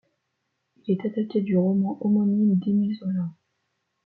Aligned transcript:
Il 0.77 0.95
est 0.97 1.05
adapté 1.05 1.41
du 1.41 1.55
roman 1.55 1.99
homonyme 2.03 2.55
d'Émile 2.57 2.95
Zola. 2.97 3.29